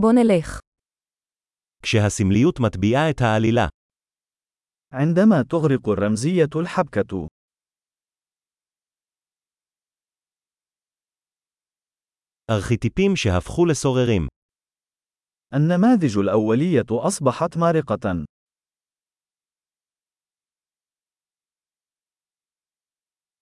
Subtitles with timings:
[0.00, 0.60] בוא נלך.
[1.82, 3.68] כשהסמליות מטביעה את העלילה.
[4.92, 7.28] عندما تغرق الرمزية الحبكة.
[12.50, 14.28] ארכיטיפים שהפכו לסוררים.
[15.54, 18.24] النماذج الأولية أصبحت مارقة.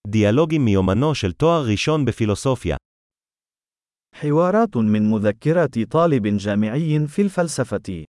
[0.07, 2.77] דיאלוגים מיומנו של תואר ראשון בפילוסופיה.
[4.14, 8.06] حوارات من مذكرات طالب جامعي في الفلسفة.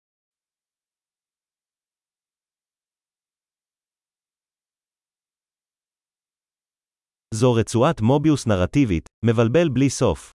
[7.35, 10.31] זו רצועת מוביוס נרטיבית, מבלבל בלי סוף.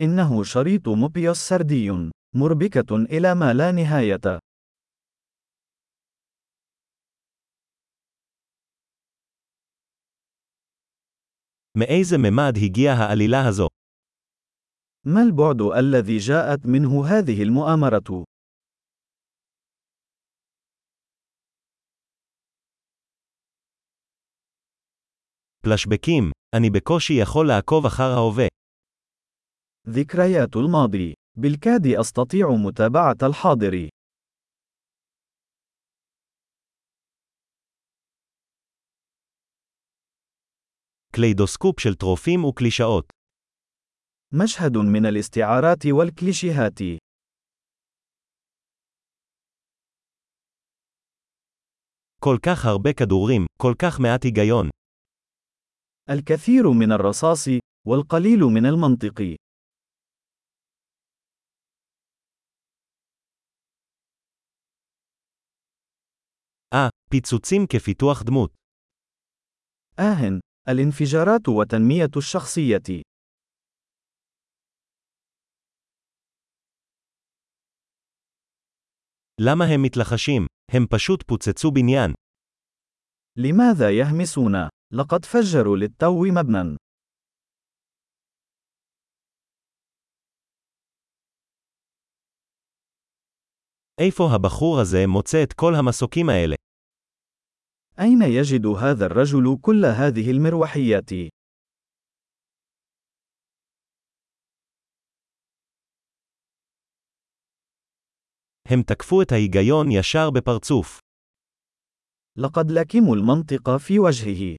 [0.00, 1.90] إنه شريط موبيوس سردي،
[2.34, 4.38] مربكة إلى ما لا نهاية.
[11.78, 13.68] מאיזה ממד הגיעה העלילה הזו?
[15.06, 18.24] ما البعد الذي جاءت منه هذه المؤامرة؟
[25.62, 28.46] פלשבקים, אני בקושי יכול לעקוב אחר ההווה.
[29.88, 31.14] ذكريات الماضي.
[31.36, 33.88] بالكاد أستطيع متابعة الحاضر.
[41.12, 43.12] קליידוסקופ של טרופים וקלישאות.
[44.44, 46.78] مشهد من الاستعارات والكليشيهات.
[52.20, 54.68] כל כך הרבה כדורים, כל כך מעט היגיון.
[56.10, 57.48] الكثير من الرصاص،
[57.86, 59.20] والقليل من المنطق.
[66.74, 68.50] אה, פיצוצים כפיתוח דמות.
[69.98, 73.02] آهن، الانفجارات وتنمية الشخصية.
[79.40, 80.46] למה הם מתלחשים?
[80.72, 82.12] הם פשוט פוצצו בניין.
[83.36, 84.54] لماذا يهمسون؟
[84.92, 86.76] لقد فجروا للتو مبنى.
[94.00, 96.56] איפה הבחור הזה מוצא את כל המסוקים האלה?
[98.00, 101.10] أين يجد هذا الرجل كل هذه المروحيات؟
[108.70, 110.98] הם תקפו את ההיגיון ישר בפרצוף.
[112.38, 114.56] لقد لكموا المنطق في وجهه.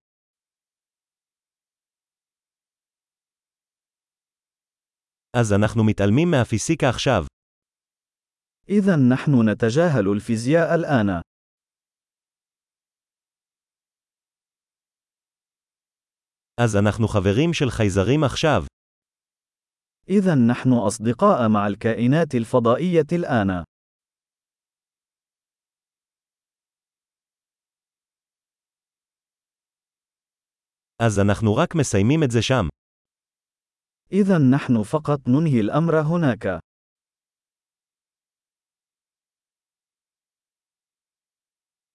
[5.34, 7.25] אז אנחנו מתעלמים מהפיסיקה עכשיו.
[8.70, 11.22] إذا نحن نتجاهل الفيزياء الآن.
[16.62, 18.66] אז אנחנו חברים של חייזרים עכשיו.
[20.09, 23.64] إذا نحن أصدقاء مع الكائنات الفضائية الآن.
[31.02, 32.68] אז אנחנו רק מסיימים את זה שם.
[34.12, 36.59] إذا نحن فقط ننهي الأمر هناك.